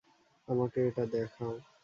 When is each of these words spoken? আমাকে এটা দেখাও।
আমাকে 0.47 0.79
এটা 0.87 1.03
দেখাও। 1.13 1.53